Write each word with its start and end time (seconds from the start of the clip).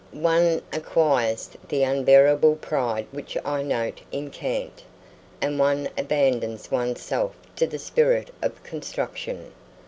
One 0.13 0.63
acquires 0.73 1.51
the 1.69 1.83
unbearable 1.83 2.55
pride 2.55 3.05
which 3.11 3.37
I 3.45 3.61
note 3.61 4.01
in 4.11 4.31
Kant, 4.31 4.81
and 5.39 5.59
one 5.59 5.89
abandons 5.95 6.71
one's 6.71 7.03
self 7.03 7.35
to 7.57 7.67
the 7.67 7.77
spirit 7.77 8.31
of 8.41 8.63
construction. 8.63 9.51